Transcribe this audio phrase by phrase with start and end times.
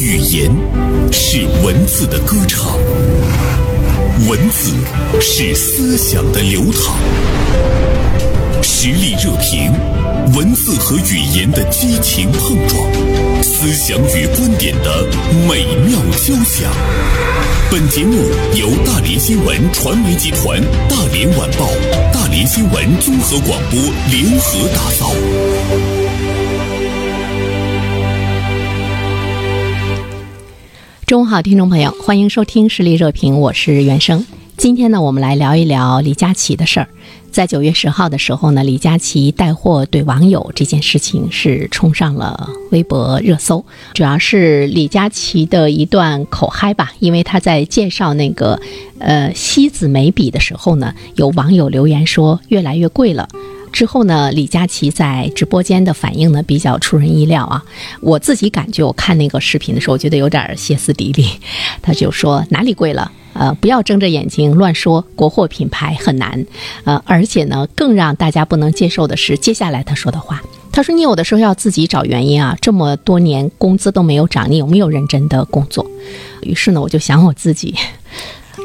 [0.00, 0.48] 语言
[1.10, 2.78] 是文字的歌唱，
[4.28, 4.72] 文字
[5.20, 6.96] 是思想的流淌。
[8.62, 9.72] 实力热评，
[10.36, 12.80] 文字和语言的激情碰撞，
[13.42, 15.04] 思想与观点的
[15.48, 16.70] 美妙交响。
[17.68, 18.22] 本节目
[18.54, 21.68] 由大连新闻传媒集团、大连晚报、
[22.12, 23.80] 大连新闻综合广播
[24.12, 25.10] 联合打造。
[31.08, 34.26] 中午好，听众朋友，欢迎收听实力热评，我是袁生。
[34.58, 36.88] 今天呢，我们来聊一聊李佳琦的事儿。
[37.32, 48.60] 在九月十号的时候呢，李佳琦带货怼网友这件事情是冲上了微博热搜，主要是李佳琦的一段口嗨吧，因为他在介绍那个
[48.98, 53.26] 呃西子眉笔的时候呢，有网友留言说越来越贵了。
[53.72, 57.64] 之后呢，李佳琦在直播间的反应呢比较出人意料啊。
[58.00, 61.28] 我自己感觉，我看那个视频的时候，我觉得有点歇斯底里。
[61.82, 63.10] 他就说哪里贵了？
[63.34, 66.44] 呃，不要睁着眼睛乱说，国货品牌很难。
[66.84, 70.42] 呃，而且呢，更让大家不能接受的是接下来他说的话。
[70.72, 75.84] 他说：“你有的时候要自己找原因啊，这么多年工资都没有涨，你有没有认真的工作？”
[76.42, 77.74] 于是呢，我就想我自己。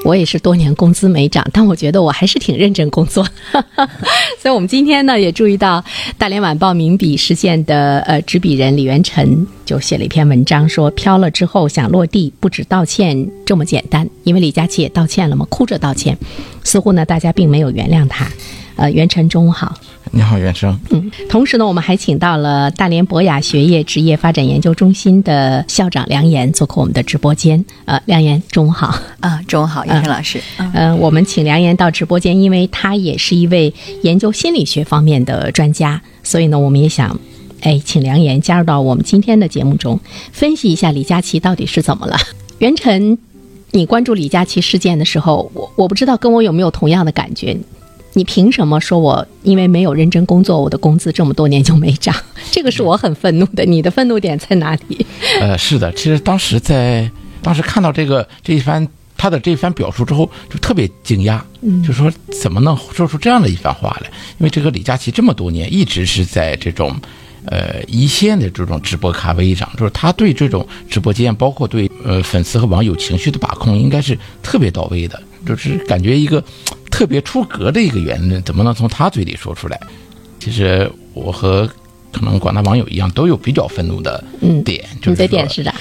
[0.04, 3.26] 我也是多年工资没涨，但我觉得我还是挺认真工作。
[4.40, 5.82] 所以，我们今天呢也注意到，
[6.18, 16.18] 《大连晚报》名笔事件的呃执笔人李元辰就写了一篇文章，说飘了之后想落地，不止道歉这么简单，因为李佳琦也道歉了嘛，哭着道歉，
[16.64, 18.28] 似乎呢大家并没有原谅他。
[18.76, 19.74] 呃，元辰，中午好。
[20.16, 20.80] 你好，袁生。
[20.92, 27.66] 嗯，同时呢，我们还请到了大连博雅学业职业发展研究中心的校长梁岩做客我们的直播间。
[27.86, 28.95] 呃，梁岩，中午好。
[29.22, 30.39] 啊，中午好，袁生老师。
[30.73, 37.19] 嗯，我们请梁岩到直播间，因为他也是一位研究心理学方面的专家，所以呢，我们也想，
[37.61, 40.00] 哎，请梁岩加入到我们今天的节目中，
[40.31, 42.16] 分析一下李佳琦到底是怎么了。
[42.59, 43.17] 袁晨，
[43.72, 47.57] 你关注李佳琦事件的时候，我我不知道跟我有没有同样的感觉。
[48.16, 52.16] 你凭什么说我因为没有认真工作，我的工资这么多年就没涨？
[52.51, 53.66] 这个是我很愤怒的。
[53.66, 55.06] 你的愤怒点在哪里？
[55.40, 57.09] 呃，是的，其实当时在
[57.41, 58.88] 当时看到这个这一番
[59.18, 61.41] 他的这一番表述之后，就特别惊讶，
[61.85, 64.07] 就说怎么能说出这样的一番话来？
[64.38, 66.96] 因为这个李佳琦这么多年一直是在这种
[67.46, 76.44] 呃一线的这种直播咖位上，就是他对这种直播间，包括对呃粉丝和网友情绪的把控，应该是特别到位的，就是感觉一个。
[76.94, 79.80] 特别出格的一个言论，怎么能从他嘴里说出来？
[80.40, 81.68] 其实我和
[82.12, 84.24] 可能广大网友一样，都有比较愤怒的
[84.64, 84.86] 点。
[85.03, 85.74] 你的点是的，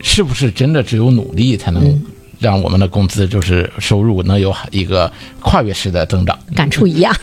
[0.00, 2.02] 是不是真的只有努力才能
[2.38, 6.38] 让我们的工资就是收入能有一个跨越式的增长？
[6.54, 7.14] 感触一样。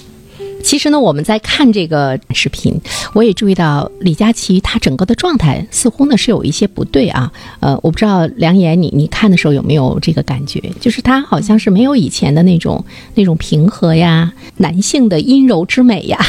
[0.61, 2.79] 其实呢，我们在看这个视频，
[3.13, 7.31] 我也注意到李佳琦他整个的状态似乎呢是有一些不对啊。
[7.59, 10.61] 呃，我不知道梁岩，你你看的时候有没有这个感觉？
[10.79, 12.83] 就是他好像是没有以前的那种
[13.15, 16.19] 那种平和呀，男性的阴柔之美呀。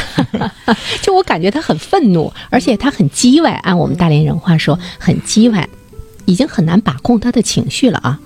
[1.01, 5.67] 就我感觉他很愤怒，而且他很叽歪，按我们大连人话说，很叽歪，
[6.25, 8.19] 已经很难把控他的情绪了啊。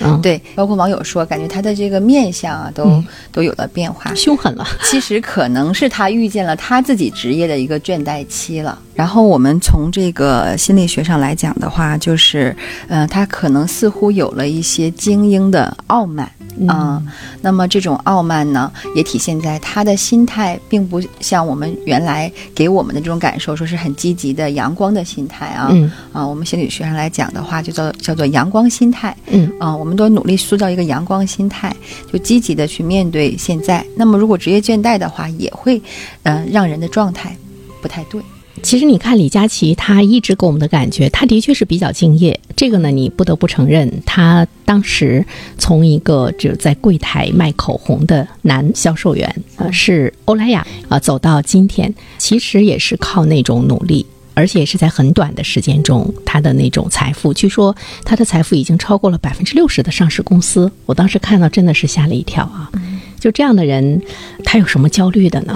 [0.00, 4.66] 嗯，对，包括网友说，感觉他的这个面相啊，都都有了变化，凶狠了。
[4.84, 8.78] 其实可能是他遇见了他自己职业的一个倦怠期了。
[8.94, 12.54] 然后我们从这个心理学上来讲的话，就是，
[12.88, 16.30] 呃，他可能似乎有了一些精英的傲慢
[16.66, 17.02] 啊。
[17.40, 25.72] 那么这种傲慢呢，也体现在他的心态，并不像我们原来给我们的这种感受，说是很积极的、阳光的心态啊。
[26.12, 29.16] 啊，我们心理学上来讲的话，就叫叫做阳光心态。
[29.26, 31.74] 嗯啊，我们都努力塑造一个阳光心态，
[32.12, 33.84] 就积极的去面对现在。
[33.96, 35.80] 那么如果职业倦怠的话，也会，
[36.22, 37.36] 嗯，让人的状态
[37.80, 38.20] 不太对。
[38.62, 42.38] 其实你看李佳琦，他一直给我们的感觉，他的确是比较敬业。
[42.56, 45.24] 这个呢，你不得不承认，他当时
[45.56, 54.04] 从一个就在柜台卖口红的男销售员，呃，是欧莱雅啊，走到今天，其实也是靠那种努力，
[54.34, 57.74] 而且是在很短的时间中，他的那种财富，据说
[58.04, 60.70] 他的财富已经超过了百分之六十的上市公司。
[60.86, 62.70] 我当时看到真的是吓了一跳啊！
[63.20, 64.00] 就这样的人，
[64.44, 65.54] 他有什么焦虑的呢？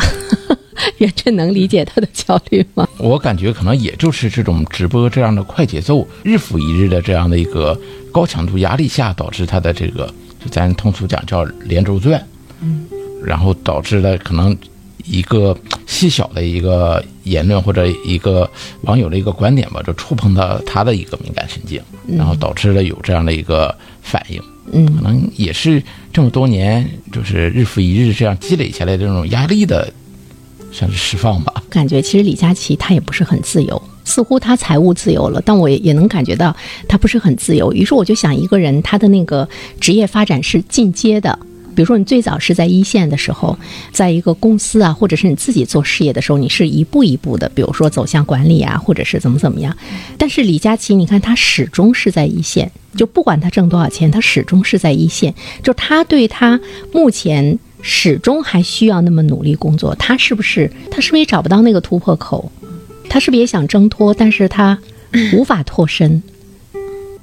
[0.99, 2.89] 袁振能理解他的焦虑吗？
[2.99, 7.79] 我感觉可能也就是这种直播这样的快节奏、日复一日的这样的一个
[8.11, 10.07] 高强度压力下，导致他的这个，
[10.43, 12.23] 就咱通俗讲叫连轴转，
[12.61, 12.87] 嗯，
[13.25, 14.57] 然后导致了可能
[15.05, 15.57] 一个
[15.87, 18.49] 细小的一个言论或者一个
[18.83, 24.41] 网友的一个观点吧，就触碰到他的一个敏感神经，然后导致了有这样的一个反应，
[24.73, 25.83] 嗯，可能也是
[26.13, 29.93] 这么多年就是日复一日这样积累下来的这种压力的。
[30.73, 31.63] 想去释放吧。
[31.71, 33.81] 感觉其实李佳琦他也不是很自由。
[34.05, 36.55] 似乎他财务自由了，但我也也能感觉到
[36.89, 37.73] 他不是很自由。
[37.73, 39.49] 于是我就想，一个人他的那个
[39.81, 41.39] 职业发展是进阶的。
[41.75, 43.57] 比如说，你最早是在一线的时候，
[43.93, 49.75] 在一个公司啊，或者是你自己做事业的时候，你是一步一步的，比如说走向管理啊，或者是怎么怎么样。
[50.19, 55.33] 但是李佳琦，你看他始终是在一线，就不管他挣多少钱，他始终是在一线。
[55.63, 56.61] 就他对他
[56.93, 62.51] 目前始终还需要那么努力工作，他是不是他是不是也找不到那个突破口？
[63.11, 64.79] 他是不是也想挣脱，但是他
[65.35, 66.23] 无法脱身？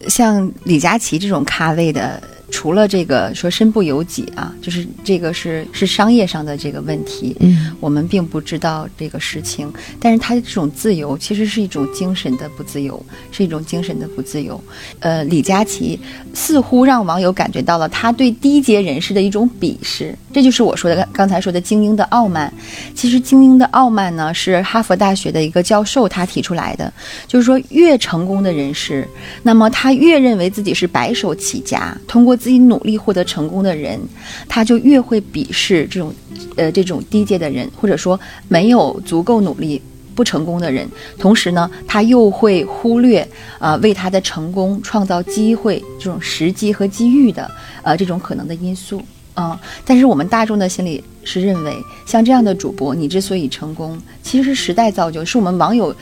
[0.08, 2.22] 像李佳琦这种咖位的。
[2.51, 9.72] 除了这个说身不由己啊，就是这个是是商业上的这个问题，嗯，我们并不知道这个事情。
[10.00, 14.60] 但是他的这种自由其实是一种精神的不自由，是一种精神的不自由。
[15.00, 16.00] 呃，李佳琦
[16.34, 22.52] 似乎让网友感觉到了他对低阶人士的一种鄙视，这就是我说的刚才说的精英的傲慢。
[22.95, 26.92] 其实精英的傲慢呢，是哈佛大学的一个教授他提出来的，
[27.28, 29.07] 就是说越成功的人士，
[29.44, 32.39] 那么他越认为自己是白手起家，通过。
[32.40, 34.00] 自己努力获得成功的人，
[34.48, 36.14] 他就越会鄙视这种，
[36.56, 39.80] 呃，这种低阶的人，或者说没有足够努力
[40.16, 40.88] 不成功的人。
[41.18, 43.28] 同时呢，他又会忽略
[43.60, 47.52] 啊，为他的成功创造机会这种时机和机遇的，
[47.84, 49.02] 呃，这种可能的因素
[49.34, 49.60] 啊。
[49.86, 51.76] 但是我们大众的心里是认为，
[52.06, 55.94] 像这样的主播，你之所以成功，其实是时代造就，是我们网友，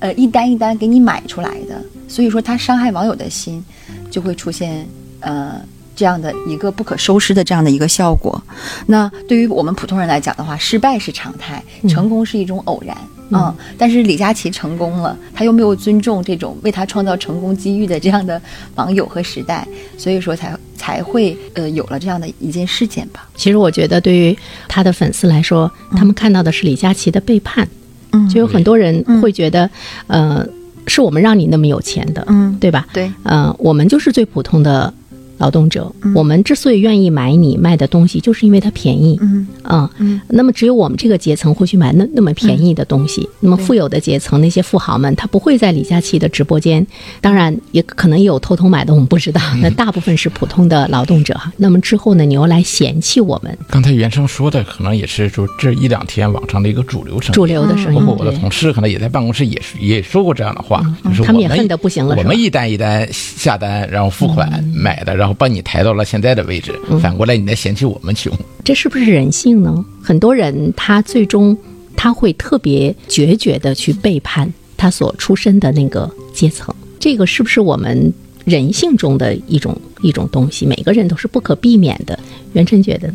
[0.00, 1.82] 呃，一单一单给你买出来的。
[2.06, 3.64] 所以说，他伤害网友的心，
[4.10, 4.86] 就会出现，
[5.20, 5.60] 呃。
[5.96, 8.40] 这样的一个不可收拾的这样的一个效果，
[8.86, 12.96] 那对于我们普通人来讲的话，失败是常态，成功是一种偶然
[13.30, 18.40] 嗯，但是李佳琦成功了，他又没有尊重这种为他创造成功机遇的这样的
[18.76, 19.66] 网友和时代，
[19.96, 23.26] 所以说才才会呃有了这样的一件事件吧。
[23.34, 24.36] 其实我觉得，对于
[24.68, 27.66] 他的粉丝来说，他们看到的是李佳琦的背叛，
[28.12, 29.68] 嗯，就有很多人会觉得，
[30.06, 30.46] 呃，
[30.86, 32.86] 是我们让你那么有钱的，嗯，对吧？
[32.92, 34.92] 对，嗯，我们就是最普通的。
[35.38, 39.18] 劳动者，我们之所以愿意买你卖的东西，就是因为它便宜。
[39.20, 39.90] 嗯啊，
[40.28, 43.28] 那么只有我们这个阶层会去买那那么便宜的东西。
[43.40, 46.86] 那么富有的阶层，那些富豪们，他不会在李佳琦的直播间。
[47.20, 49.40] 当然，也可能有偷偷买的，我们不知道。
[49.60, 51.52] 那大部分是普通的劳动者哈。
[51.56, 53.56] 那么之后呢，你又来嫌弃我们？
[53.68, 57.34] 刚才袁生说的，可能也是说这一两天网上的一个主流声音。
[57.34, 62.14] 主流的声音，包括我的同事，可能也在办公室也也说过这样的话，就是他们也恨得不行了。
[62.16, 66.04] 我们一单一单下单，然后付款买的，然后帮你抬到了。
[66.04, 68.32] 现在的位置，反过来你再嫌弃我们穷，
[68.64, 69.84] 这是不是人性呢？
[70.02, 71.56] 很多人他最终
[71.96, 78.12] 他会特别决绝的去背叛他所出身的那个阶层，这个是不是我们
[78.44, 80.64] 人性中的一种一种东西？
[80.64, 82.18] 每个人都是不可避免的。
[82.52, 83.12] 袁晨觉得，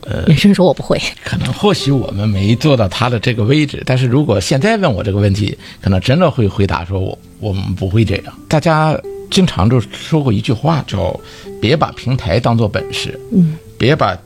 [0.00, 8.34] 呃，袁晨说我不会，可能或许我们没做到他的这个位置，但是如果现在问我这个问题，可能真的会回答说我我们不会这样。
[8.48, 8.98] 大家。
[9.32, 11.18] 经常就说过一句话，叫
[11.58, 14.16] “别把平台当做本事，嗯，别把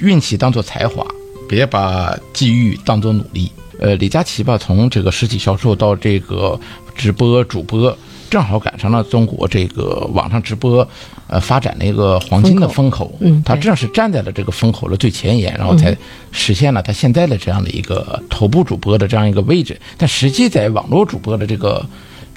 [0.00, 1.06] 运气当做才华，
[1.48, 6.58] 别把机遇当做努力。”呃，李佳琦吧，从这个实体销售到这个
[6.96, 7.96] 直播主播，
[8.28, 10.86] 正好赶上了中国这个网上直播
[11.28, 13.16] 呃发展的一个黄金的风口。
[13.20, 15.96] 嗯，他正是站在了这个风口的最前沿，然后才
[16.32, 19.80] 实现了他现在的这样的一个头部主播的这样一个位置。
[19.96, 21.86] 但实际在网络主播的这个。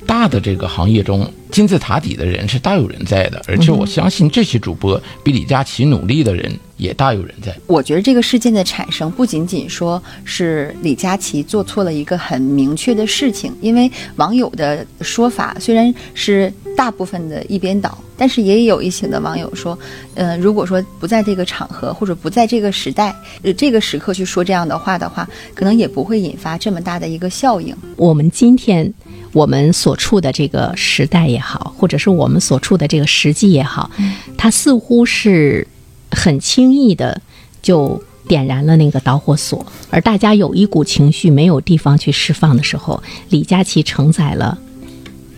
[0.06, 7.56] 大的这个行业中，金字塔底的人是大有人在的，而且我相信这些主播比李佳琦努力的人也大有人在。
[7.68, 19.78] 我觉得这个事件的产生不仅仅说是李佳琦做错了一个很明确的事情，因为网友的说法虽然是大部分的一边倒，但是也有一些的网友说，
[20.16, 27.76] 呃，如果说不在这个场合或者不在这个时代、呃这个时刻去说这样的话的话，可能也不会引发这么大的一个效应。
[27.96, 28.92] 我们今天。
[29.34, 33.90] 我们所处的这个时代也好，或者是我们所处的这个时机也好，
[34.38, 35.66] 它似乎是
[36.12, 37.22] 很轻易的
[37.62, 44.58] 就点燃了那个导火索，而大家有一股情绪没有地方去释放的时候，李佳琦承载了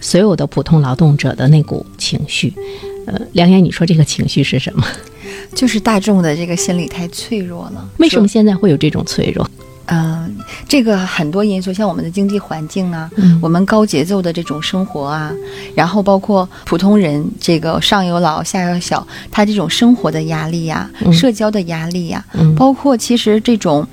[0.02, 2.54] 所有的普通劳动者的那股情绪。
[3.06, 4.86] 呃，梁岩，你说这个情绪是什么？
[5.54, 7.90] 就是大众的这个心理太脆弱了。
[7.98, 9.50] 为什么现在会有这种脆弱？
[9.88, 10.34] 嗯，
[10.68, 13.10] 这个很多因素，像我们的经济环境啊，
[13.42, 15.32] 我们高节奏的这种生活啊，
[15.76, 22.24] 然后包括普通人这个上有老下有小，他这种生活的压力呀，社交的压力呀，
[22.56, 23.86] 包括其实这种，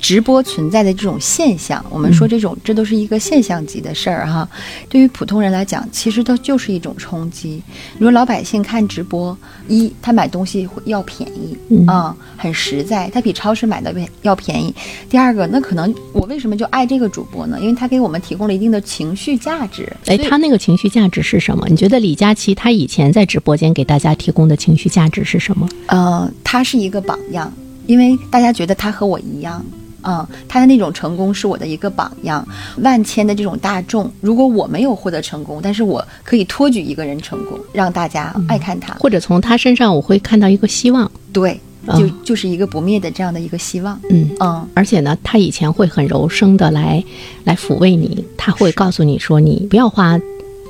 [0.00, 4.48] 直播存在的这种现象，我们说这种这都是一个现象级的事儿哈。
[4.88, 7.62] 对于普通人来讲，其实它就是一种冲击。
[7.94, 9.36] 你说老百姓看直播，
[9.68, 11.56] 一他买东西会要便宜
[11.86, 14.74] 啊、很实在，他比超市买的要便宜。
[15.10, 17.58] 第二个，那可能我为什么就爱这个主播呢？
[17.60, 19.90] 因为他给我们提供了一定的情绪价值。
[20.06, 21.66] 哎，他那个情绪价值是什么？
[21.68, 25.68] 你觉得李佳琦他以前在直播间给大家提供的情绪价值是什么？
[25.86, 27.52] 呃，他是一个榜样，
[27.86, 29.64] 因为大家觉得他和我一样。
[30.02, 32.46] 嗯，他的那种成功是我的一个榜样。
[32.78, 41.10] 万千的这种大众，如果我没有获得成功，但是我可以托举一个人成功，让大家爱看他，或者从他身上我会看到一个希望。
[41.32, 43.98] 对，嗯就就是一个不灭的这样的一个希望。
[44.10, 47.02] 嗯，嗯，而且呢，他以前会很柔声的来
[47.44, 50.18] 来抚慰你，他会告诉你说，你不要花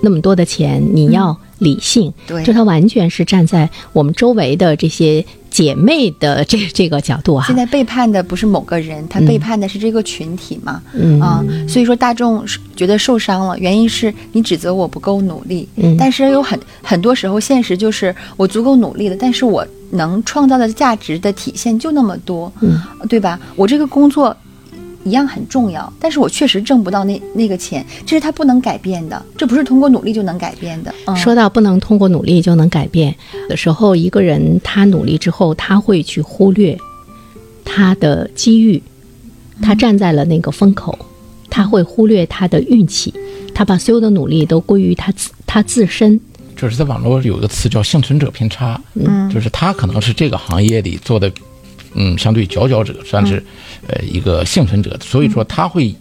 [0.02, 2.12] 那么多的钱，你要理性。
[2.26, 7.54] 对就他完全是站在我们周围的这些姐妹的这 这个角度哈现。
[7.54, 10.82] 在背叛的不是某个人，他背叛的是这个群体嘛。
[10.94, 12.44] 嗯啊，所以说大众
[12.74, 23.38] 觉得受伤了，原因是你指责我不够努力，嗯但是有很很多时候现实就是我足够努力了，但是我能创造的价值的体现就那么多，嗯，对吧？
[23.54, 24.34] 我这个工作
[25.04, 30.94] 一样很重要，但是我确实挣不到那那个钱，这是他不能改变的，这不是通过努力就能改变的。
[31.06, 36.78] 嗯、说到不能通过努力就能改变，有的时候一个人他努力之后，他会去忽略
[37.64, 38.82] 他的机遇，
[39.60, 40.98] 他站在了那个风口，
[41.50, 43.12] 他会忽略他的运气，
[43.54, 46.20] 他把所有的努力都归于他自他自身。
[46.54, 51.32] 就是在网络有一个词叫幸存者偏差，嗯就是他可能是这个行业里做的，
[51.94, 53.44] 嗯，相对佼佼者，算是嗯
[53.88, 55.94] 呃一个幸存者，所以说他会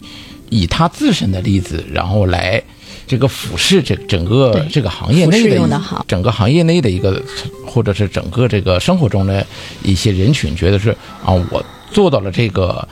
[0.50, 2.62] 以他自身的例子，然后来
[3.06, 7.22] 这个俯视这整个这个行业内的整个行业内的一个，
[7.66, 9.46] 或者是整个这个生活中的
[9.82, 10.90] 一些人群，觉得是
[11.24, 12.86] 啊，我做到了这个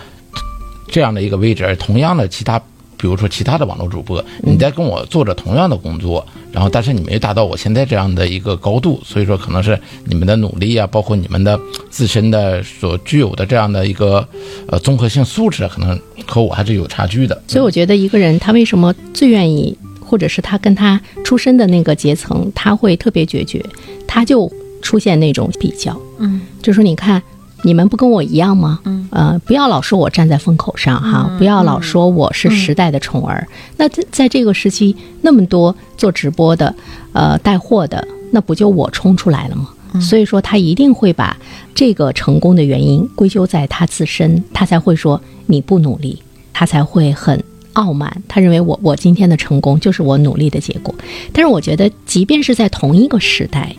[0.89, 2.61] 这样的一个位置，而同样的其他。
[3.01, 14.27] 比如说其他的网络主播，你在跟我做着同样的工作，然后但是你没达到我现在这样的一个高度，所以说可能是你们的努力啊，包括你们的自身的所具有的这样的一个
[14.67, 17.43] 呃综合性素质，可能和我还是有差距的。
[17.49, 23.65] 所以我觉得一个人他为什么最愿意，或者是他跟他出身的那个阶层，他会特别决绝，
[24.07, 24.53] 他就
[24.83, 27.23] 出现那种比较，嗯，就说你看。
[27.65, 28.81] 你们不跟我一样吗？
[28.85, 33.47] 嗯，呃，不要老说我站在风口上哈，不要老说我是时代的宠儿。
[33.77, 36.75] 那在在这个时期，那么多做直播的，
[37.13, 39.69] 呃，带货的，那不就我冲出来了吗？
[40.01, 41.37] 所以说，他一定会把
[41.75, 48.23] 这个成功的原因归咎在他自身，他才会说你不努力，他才会很傲慢。
[48.29, 50.95] 他认为我我今天的成功就是我努力的结果。
[51.33, 53.75] 但是我觉得，即便是在同一个时代，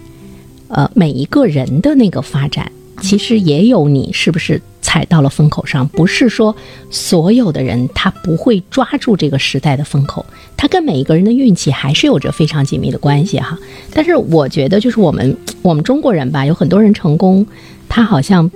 [0.68, 2.70] 呃，每一个人的那个发展，
[3.02, 6.56] 其实也有你是不是踩到了风口上，不是说
[6.90, 13.58] 所有的人他不会抓住这个时代的风口，他跟每一个人的运气还是有着非常紧密的关系哈。
[13.94, 17.46] 但是我觉得，就是我们我们中国人吧，有很多人成功，
[17.90, 18.50] 他好像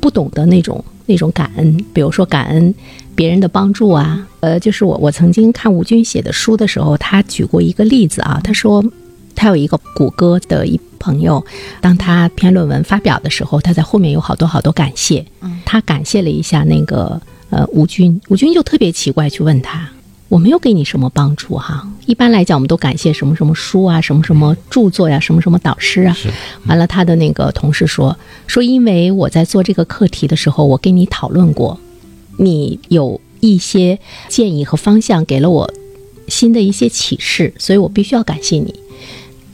[0.00, 2.74] 不懂得那种那种感恩，比如说感恩
[3.14, 4.26] 别人的帮助啊。
[4.40, 8.84] 呃，就是我我曾经看吴军写的书的时候，他举过一个例子啊，他说
[9.38, 11.42] 他有一个谷歌的一朋友，
[11.80, 15.24] 当他篇论文发表的时候，他在后面有好多好多感谢，
[15.64, 19.88] 他感谢了一下那个呃吴军，吴军就特别奇怪去问他。
[20.28, 26.12] 我没有给你什么帮助哈，一般来讲，我们都感谢什么什么书啊，什么什么著作呀、什么什么导师啊。
[26.12, 26.28] 是
[26.66, 28.14] 完了，他的那个同事说
[28.46, 31.80] 说，因为我在做这个课题的时候，我跟你讨论过，
[32.36, 35.72] 你有一些建议和方向，给了我
[36.26, 38.74] 新的一些启示，所以我必须要感谢你。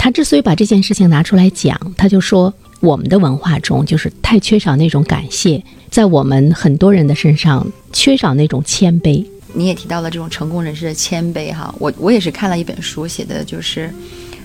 [0.04, 9.24] 他之所以把这件事情拿出来讲，他就说我们的文化中就是太缺少那种感谢，在我们很多人的身上缺少那种谦卑。
[9.54, 13.90] 你也提到了这种成功人士的谦卑哈，我我也是看了一本书，写的就是，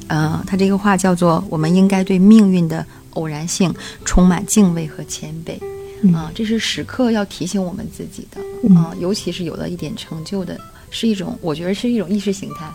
[0.08, 2.86] 呃，他这个话叫做“我们应该对命运的
[3.16, 3.76] 偶然性
[4.06, 5.60] 充满敬畏和谦卑”，
[6.16, 10.58] 啊、这是时刻要提醒我们自己的，啊、尤其是有了一点成就的，
[10.90, 12.66] 是一种我觉得是一种意识形态。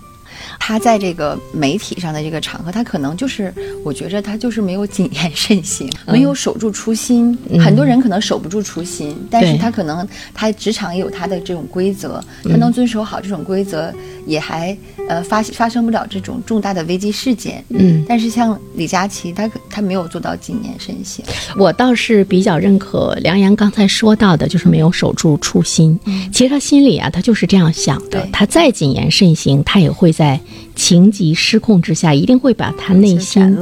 [0.59, 3.53] 他在这个媒体上的这个场合，他可能就是，
[3.85, 7.37] 我觉着他就是没有谨言慎行，没有守住初心。
[7.61, 13.93] 很多人可能守不住初心，但是他可能他职场也有他的这种规则，他能遵守好这种规则，
[14.27, 14.77] 也还
[15.09, 17.65] 呃发发生不了这种重大的危机事件。
[17.69, 21.25] 嗯，但是像李佳琦，他可他没有做到谨言慎行。
[21.57, 25.99] 我倒是比较认可梁阳刚才说到的，就是没有守住初心。
[26.33, 28.27] 其实他心里啊，他就是这样想的。
[28.33, 30.34] 他再谨言慎行，他也会在
[30.75, 33.59] 情急失控之下，一定会把他内心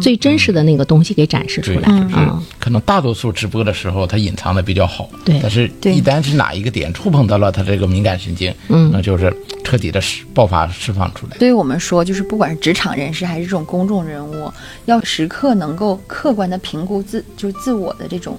[0.00, 2.42] 最真实的那个东西给展示出对，来就是啊。
[2.58, 5.38] 可能大多数直播的时候，他隐藏的比较好，对。
[5.42, 8.90] 但是，一旦是哪一个点触碰到了他这个敏感神经，嗯。
[8.92, 11.36] 那就是彻底的释爆发释放出来。
[11.38, 14.50] 对于我们说，就是不管是职场人士还是这种公众人物，
[14.86, 18.38] 要时刻能够客观的评估自就是自我的这种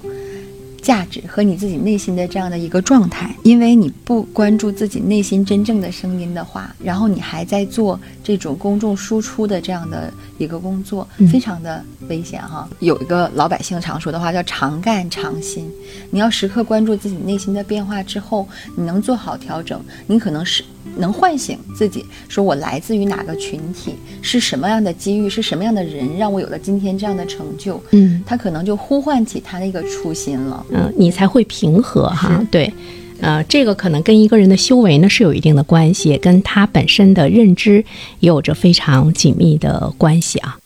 [0.86, 3.34] 价值和你自己内心的这样的一个状态。
[3.42, 12.68] 因为你不关注自己内心真正的声音的话，然后你还在做这种公众输出的这样的一个工作，嗯非常的危险哈。
[12.78, 15.68] 有一个老百姓常说的话叫“常干常新”，
[16.10, 20.62] 你要时刻关注自己内心的变化之后，你能做好调整，你可能是
[20.96, 30.64] 能唤醒自己，说我来自于哪个群体，是什么样的机遇，是什么样的人让我有了今天这样的成就，嗯他可能就呼唤起他的一个初心了。
[30.70, 32.44] 嗯，你才会平和哈。
[32.50, 32.72] 对，
[33.20, 37.84] 呃，这个可能跟一个人的修为呢是有一定的关系，跟他本身的认知
[38.20, 40.58] 也有着非常紧密的关系啊。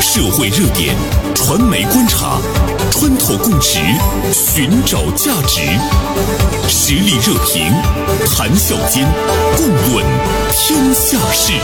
[0.00, 0.94] 社会热点，
[1.34, 2.40] 传媒观察，
[2.90, 3.80] 穿透共识，
[4.32, 5.60] 寻找价值，
[6.70, 7.72] 实力热评，
[8.26, 9.08] 谈笑间，
[9.56, 10.04] 共论
[10.52, 11.54] 天下事。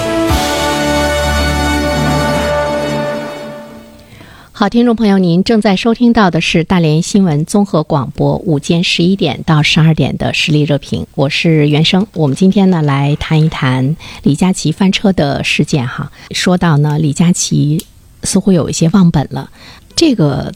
[4.50, 12.06] 好，听众朋友，您正在收听到的是大连新闻综合广播午间十一点到十二点的实力热评，我是袁生。
[12.14, 16.10] 我们今天呢来谈一谈李佳琦翻车的事件哈。
[16.30, 17.84] 说到呢，李佳琦
[18.22, 19.50] 似乎有一些忘本了，
[19.94, 20.50] 这个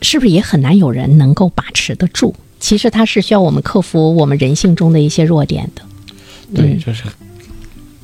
[0.00, 2.34] 是不是也很难有人能够把持得住？
[2.60, 5.82] 其实它是需要我们克服我们人性中的一些弱点的。
[6.54, 7.04] 对，嗯就是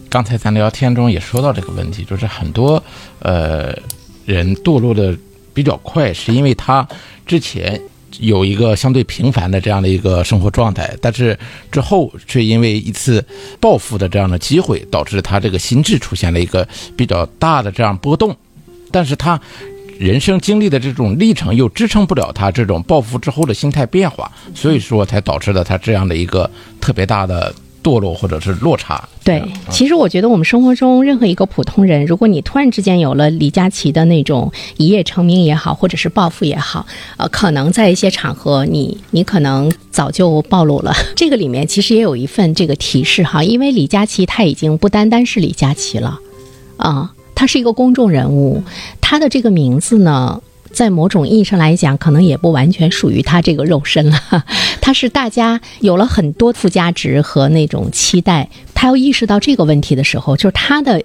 [0.08, 2.82] 刚才咱聊天中也说到这个问题，就是很多
[3.20, 3.76] 呃
[4.24, 5.16] 人堕落的
[5.52, 6.88] 比较快，是因为他
[7.26, 7.80] 之前
[8.18, 11.38] 有一个相对平凡的这样的一个生活状态，但是
[11.70, 13.24] 之后却因为一次
[13.60, 18.34] 报复的这样的机会，导致他这个心智出现了一个比较大的这样波动，
[18.90, 19.40] 但是他。
[19.98, 26.50] 人生经历的这种历程又支撑不了他这种暴富之后的心态变化，所以说才导致了他这样的一个
[26.80, 29.08] 特别大的堕落或者是落差。
[29.24, 36.86] 对，其实我觉得我们生活中任何一个普通人，如果你突然之间有了李佳琦的那种一夜成名也好，或者是暴富也好，
[37.16, 40.94] 呃，可能在一些场合你 你可能早就暴露了。
[41.16, 46.20] 这个里面其实也有一份这个提示哈，因为李佳琦他已经不单单是李佳琦了，
[46.76, 48.64] 啊、他是一个公众人物，
[49.00, 50.42] 他的这个名字呢。
[50.72, 54.20] 在某种意义上来讲，可能也不完全属于他这个肉身了。
[54.82, 61.02] 他是大家有了很多附加值和那种期待，他要意识到这个问题的时候，就是他的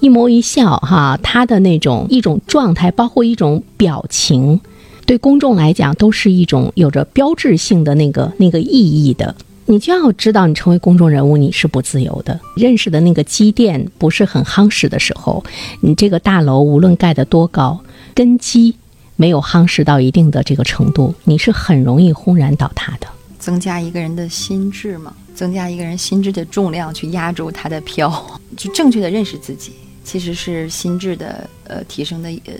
[0.00, 4.60] 一眸一笑，哈，他的那种一种状态，包括一种表情，
[5.06, 8.66] 对公众来讲都是一种有着标志性的那个那个意
[9.04, 9.36] 义的。
[9.66, 12.38] 你就要知道，你成为公众人物，你是不自由的。
[12.56, 15.42] 认识的那个积淀不是很夯实的时候，
[15.80, 17.80] 你这个大楼无论盖得多高，
[18.14, 18.74] 根基
[19.16, 23.06] 没有夯实到一定的这个程度，你是很容易轰然倒塌的。
[23.38, 29.72] 增加一个人的心智嘛，增加一个人心智的重量去压住他的飘，就正确的认识自己，
[30.02, 32.52] 其实是心智的呃提升的呃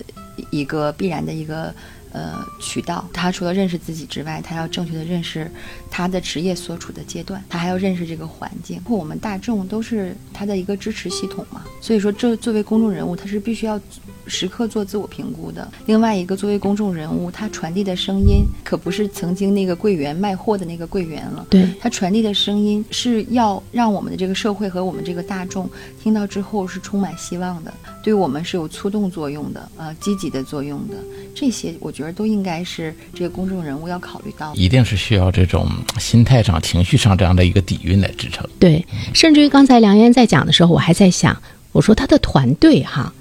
[0.51, 1.75] 一个必然的一个
[2.15, 3.07] 呃渠道。
[3.13, 5.51] 他除了认识自己之外，他要正确的认识
[5.91, 8.83] 他的职业所处的阶段，他还要认识这个环境。
[8.85, 13.79] 或我们大众都是他的一个支持系统嘛，所以说这作为公众人物，他是必须要
[14.27, 15.71] 时刻做自我评估的。
[15.87, 21.47] 另外一个，作为公众人物，他传递的声音可不是曾经那个柜员卖货的那个柜员了。
[21.51, 25.69] 对，他传递的声音是要让我们的这个社会和我们这个大众
[26.03, 30.95] 听到之后是充满希望的，对我们是有促动作用的，呃，积极的作用的。
[31.35, 34.57] 这些我觉得都应该是这个公众人物要考虑到的。
[34.57, 38.49] 一定是需要这种心态上、情绪上这样的一个底蕴来支撑。
[38.59, 41.37] 对，甚至于刚才梁岩在讲的时候，我还在想，
[41.73, 43.13] 我说他的团队哈。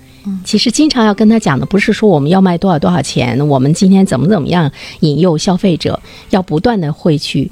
[0.44, 7.52] 其实经常要跟他讲的不是说我们要卖多少多少钱，我们今天怎么怎么样引诱消费者，要不断的会去，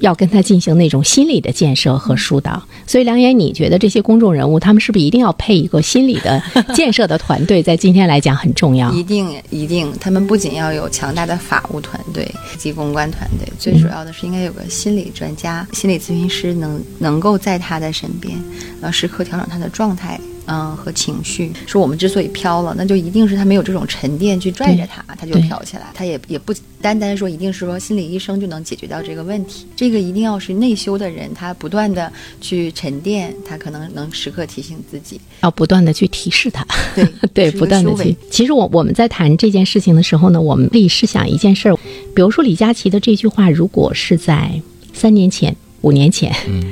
[0.00, 2.62] 要跟他进行那种心理的建设和疏导。
[2.86, 6.42] 所以梁岩，你觉得这些公众人物他们是不是一定要配一个心理的
[6.74, 8.92] 建设的团队，在今天来讲很重要？
[8.92, 18.36] 一定一定，他们不仅要有强大的法务团队及公关团队，最主要的是应该有个心理专家、心理咨询师能能够在他的身边，
[18.80, 20.20] 呃，时刻调整他的状态。
[20.46, 25.86] 嗯，和情绪，说我们之所以飘了，那就一定是他没有这种沉淀去拽着他，他就飘起来。
[25.94, 35.20] 他也也不单单说一定是说心理医生就能解决到这个问题，这个一定要是内修的人，他不断的去沉淀，他可能能时刻提醒自己。
[35.42, 37.04] 要不断的去提示他， 对
[37.34, 38.16] 对，不断的去。
[38.30, 41.76] 其实我我们在谈这件事情的时候呢，我们可以试想一件事儿，
[42.14, 44.60] 比如说李佳琦的这句话，如果是在
[44.92, 46.62] 三年前、五年前，嗯，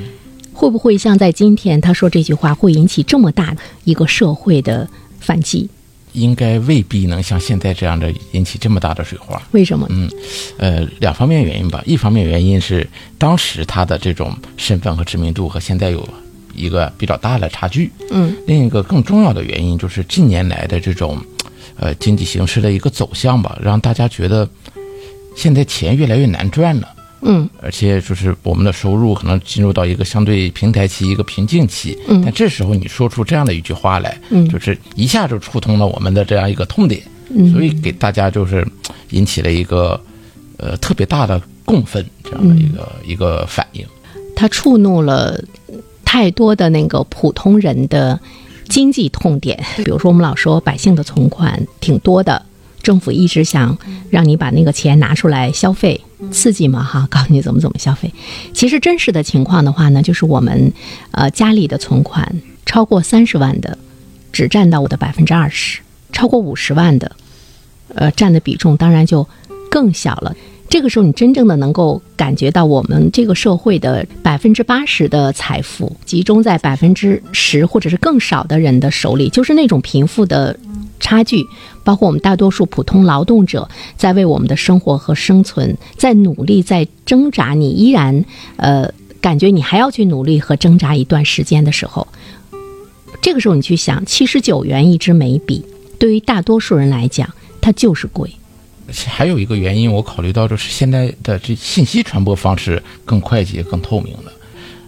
[0.55, 4.89] 会不会像在今天他说这句话会引起这么大的一个社会的
[5.19, 5.69] 反击？
[6.13, 9.39] 应该未必能像现在这样的引起这么大的水花。
[9.51, 9.85] 为什么？
[9.89, 10.09] 嗯，
[10.57, 11.83] 呃，两方面原因吧。
[11.85, 16.07] 一方面原因是当时他的这种身份和知名度和现在有
[16.55, 17.91] 一个比较大的差距。
[18.11, 21.17] 嗯，另一个更重要的原因就是近年来的这种，
[21.75, 24.47] 呃，经济形势的一个走向吧，让大家觉得
[25.35, 26.87] 现在钱越来越难赚了。
[27.21, 31.97] 嗯，而且就是我们的收入可能进入到一个相对平台期、一个瓶颈期。
[32.07, 37.01] 嗯，但这时候你说出这样的一句话来，嗯，就是一下就触通了我们的这样一个痛点。
[37.29, 38.65] 嗯，所以给大家就是
[39.09, 39.99] 引起了一个
[40.57, 43.83] 呃特别大的共愤这样的一个、一个反应。
[44.35, 45.41] 他触怒了
[46.03, 48.19] 太多的那个普通人的
[48.69, 52.45] 经济痛点，比如说我们老说百姓的存款挺多的。
[52.85, 53.75] 政府一直想
[54.11, 58.13] 让你把那个钱拿出来消费，刺激嘛哈，告诉你怎么怎么消费。
[58.53, 60.71] 其实真实的情况的话呢，就是我们
[61.09, 63.75] 呃家里的存款超过三十万的，
[64.31, 67.11] 只占到我的百分之二十；超过五十万的，
[67.95, 69.27] 呃占的比重当然就
[69.71, 70.35] 更小了。
[70.69, 80.55] 这个时候，你真正的能够感觉到我们这个社会的百分之八十的财富集中在百分之十或者是更少的人的手里，就是那种贫富的
[80.99, 81.43] 差距。
[81.85, 88.25] 包括我们大多数普通劳动者，在为我们的生活和生存在努力，在挣扎，你依然
[88.57, 92.05] 呃感觉你还要去努力和挣扎一段时间的时候，
[93.21, 95.63] 这个时候你去想，七十九元一支眉笔，
[95.97, 97.29] 对于大多数人来讲，
[97.61, 98.29] 它就是贵。
[99.07, 104.31] 还有一个原因，我考虑到就是现在的这信息传播方式更快捷、更透明了。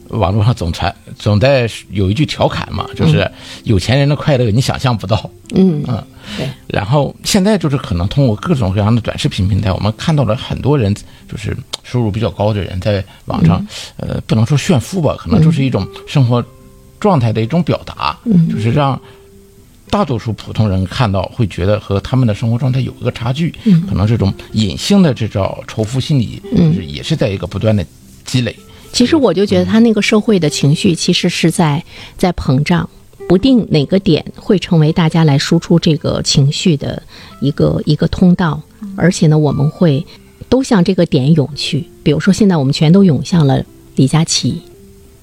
[0.09, 3.29] 网络上总传总在有一句调侃嘛，就是
[3.63, 5.29] 有钱人的快乐你想象不到。
[5.55, 6.03] 嗯嗯，
[6.37, 6.49] 对。
[6.67, 10.93] 然后现在就是可能通过各种各样的短视频平台，我们看到了很多人
[11.31, 13.65] 就是收入比较高的人在网上，
[13.95, 16.43] 呃，不能说炫富吧，可能就是一种生活
[16.99, 18.99] 状态的一种表达，嗯就是让
[19.89, 26.41] 大多数普通人看到会觉得和他们的生活状态有一个差距，嗯可能这种隐性的这种仇富心理，
[26.85, 27.85] 也是在一个不断的
[28.25, 28.53] 积累。
[28.91, 31.83] 其实我就觉得他那个社会的情绪其实是在
[32.17, 32.89] 在膨胀，
[33.27, 37.01] 不定哪个点会成为大家来输出这个情绪的
[37.39, 38.59] 一个一个通道，
[38.95, 40.03] 而且呢，我们会
[40.49, 41.85] 都向这个点涌去。
[42.01, 43.63] 比如说，现在我们全都涌向了
[43.97, 44.61] 李佳琦，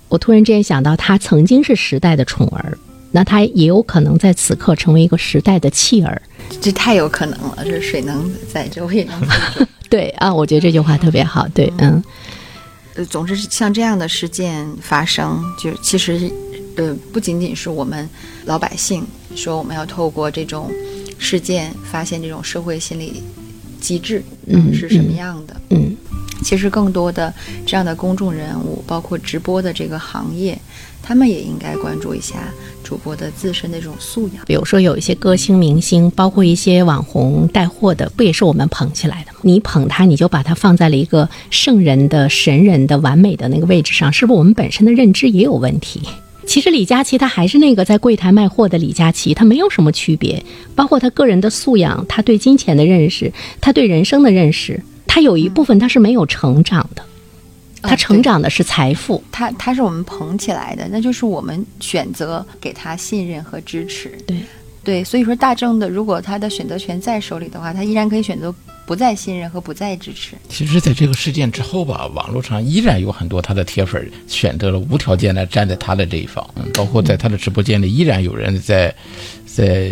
[0.09, 2.79] 我突然之间想到，他曾经是时代的宠儿，
[3.11, 6.20] 那他也有可能在此刻成为一个时代的弃儿。
[6.61, 9.66] 这太有可能了，这水能载舟也能覆舟。
[9.88, 11.48] 对啊，我觉得这句话特别好。
[11.55, 12.03] 对，嗯。
[12.94, 16.30] 呃，总之像这样的事件发生，就其实，
[16.76, 18.09] 呃，不仅仅是我们
[18.44, 19.04] 老百姓
[19.35, 20.70] 说我们要透过这种
[21.18, 23.22] 事件发现这种社会心理
[23.80, 25.57] 机制，嗯是什么样的。
[25.70, 25.96] 嗯，
[26.42, 27.35] 其实更多的
[27.66, 30.57] 这样的公众人物，包括直播的这个行业，
[31.06, 32.36] 他们也应该关注一下
[32.82, 34.44] 主播的自身的这种素养。
[34.46, 39.40] 比如说有一些歌星、明星，包括一些网红带货的，不也是我们捧起来的吗？
[39.42, 46.00] 你捧他，你就把他放在了一个圣人的、神人的、完美的那个位置上，是不是我们本身的认知也有问题？
[46.46, 50.44] 其实李佳琦他还是那个在柜台卖货的李佳琦，他没有什么区别。
[50.74, 57.02] 包括他个人的素养，他对金钱的认识，他对人生的认识，他有一部分他是没有成长的，
[57.88, 59.23] 他成长的是财富。
[59.31, 64.11] 他他是我们捧起来的，那就是我们选择给他信任和支持。
[64.27, 64.38] 对
[64.83, 70.37] 对，所以说大正的，如果他的选择权在手里的话，他依然可以选择不再信任和不再支持。
[70.51, 78.94] 其实，在这个事件之后吧，网络上依然有很多他的铁粉选择了无条件的站在他的这一方，嗯，包括在他的直播间里，依然有人在
[79.47, 79.90] 在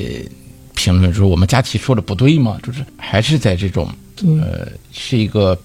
[0.74, 2.58] 评论说我们佳琪说的不对吗？
[2.62, 3.88] 就是还是在这种
[4.42, 5.58] 呃，是一个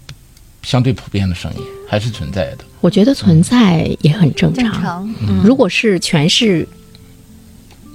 [0.63, 2.65] 相对普遍的声音，还是存在的。
[2.81, 4.81] 我觉得存在也很正正常。
[4.81, 6.67] 常，嗯，如果是全是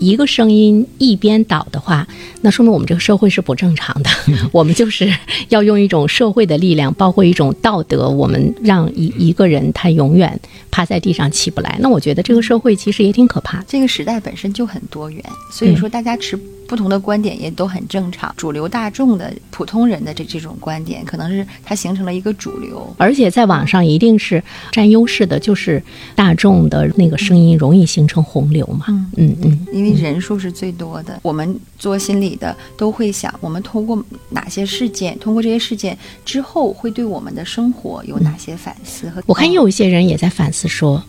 [0.02, 2.06] 一个声音一边倒的话，
[2.40, 4.10] 那说明我们这个社会是不正常的。
[4.50, 5.08] 我们就是
[5.48, 10.38] 要用一种社会的力量，包括一种道德，我们让一一个人他永远
[10.70, 11.78] 趴在地上起不来。
[11.80, 13.64] 那我觉得这个社会其实也挺可怕的。
[13.68, 16.36] 这个时代本身就很多元，所以说大家持
[16.66, 18.32] 不同的观点也都很正常。
[18.36, 22.94] 主流大众的普通人的这这种观点，可能是它形成了一个主流。
[22.98, 25.82] 而且在网上一定是占优势的，就是
[26.14, 28.86] 大众的那个声音容易形成洪流嘛。
[28.88, 39.22] 嗯嗯嗯，因为人数是最多的，我们做心理的都会想，我们通过哪些事件，通过这些事件之后，会对我们的生活有哪些反思和？
[39.26, 41.02] 我看有一些人也在反思说，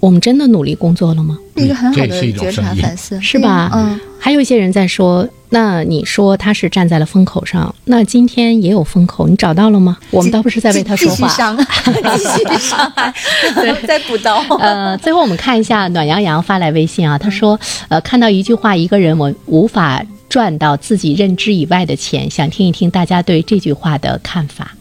[0.00, 1.38] 我们真的努力工作了吗？
[1.56, 3.70] 是一个很好的觉察反思，是吧？
[3.74, 9.96] 嗯，还有一些人在说，那你说他是站在了风口上，那今天也有风口，你找到了吗？
[10.10, 11.16] 我们倒不是在为他说话。
[11.16, 13.12] 继续伤害， 继续伤害，
[13.86, 14.40] 再补刀。
[14.60, 17.58] 呃，最后我们看一下暖洋洋发来微信啊，他说，
[17.88, 24.76] 呃，看到一句话，一个人我无法赚到自己认知以外的钱，想听一听大家对这句话的看法。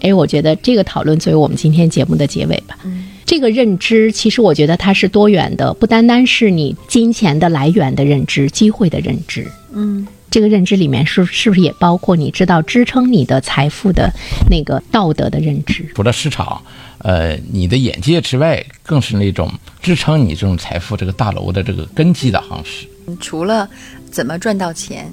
[0.00, 2.78] 哎，我觉得这个讨论作为我们今天节目的结尾吧。
[3.26, 9.46] 这个认知其实我觉得它是多元的，不单单是你金钱的来源的认知、机会的认知。
[9.72, 14.10] 嗯，这个认知里面是是不是也包括你知道支撑你的财富的
[14.48, 15.84] 那个道德的认知？
[15.94, 16.62] 除了市场，
[16.98, 22.86] 呃，你的眼界之外，更是那种支撑你这种财富这个大楼的这个根基的夯实。
[23.20, 23.68] 除了
[24.10, 25.12] 怎么赚到钱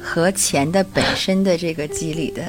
[0.00, 2.42] 和钱的本身的这个机理的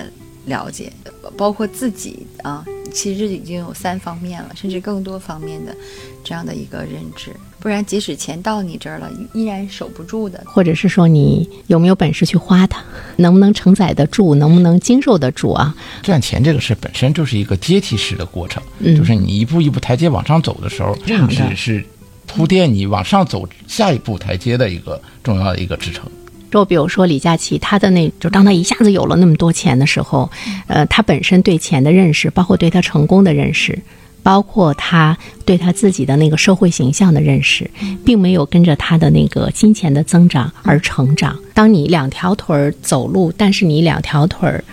[0.46, 0.92] 了解，
[1.38, 5.76] 包括自己啊，其实已经有三方面了，甚至更多方面的
[6.24, 7.32] 这样的一个认知。
[7.60, 10.44] 不然，即使钱到你这儿了，依然守不住的。
[10.46, 12.84] 或者是说你有没有本事去花它，
[13.16, 15.74] 能不能承载得住，能不能经受得住啊？
[16.02, 21.82] 赚钱这个事本身就是一个阶梯式的过程，嗯就是你一步一步台阶往上走的时候，认知是
[22.28, 26.06] 铺垫你往上走下一步台阶的一个重要的一个支撑。
[26.54, 30.30] 就比如说李佳琦，他的那就当他一下子有了那么多钱的时候，
[30.68, 33.82] 呃，他本身对钱的认识，包括对他成功的认识，
[34.22, 37.68] 包括他对他自己的那个社会形象的认识，
[38.06, 41.36] 并没有跟着他的那个金钱的增长而成长。
[41.56, 44.64] 当你两条腿儿走路，但是你两条腿儿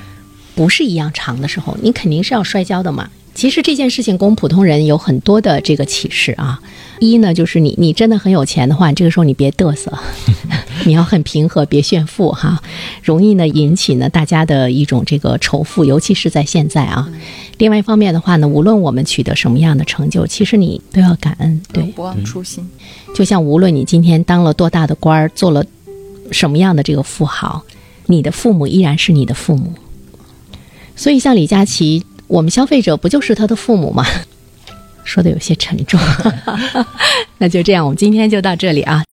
[0.55, 3.09] 不是一样长的时候，你肯定是要摔跤的嘛。
[3.41, 6.61] 其实这件事情供普通人有很多的这个启示啊。
[6.99, 9.91] 一呢，就是你你真的很有钱的话，这个时候你别嘚瑟，
[10.85, 12.61] 你要很平和，别炫富哈，
[13.03, 17.11] 容易呢引起呢大家的一种这个仇富，尤其是在现在啊。
[17.57, 22.69] 另外一方面的话呢，无论我们取得什么样的成就，其实你都要感恩，对，不忘初心。
[23.15, 25.65] 就像无论你今天当了多大的官儿，做了
[26.31, 27.63] 什么样的这个富豪，
[28.05, 29.73] 你的父母依然是你的父母。
[30.95, 34.05] 所以像李佳琦，我们消费者不就是他的父母吗？
[35.05, 35.99] 说的有些沉重，
[37.39, 39.05] 那就这样，我们今天就到这里啊。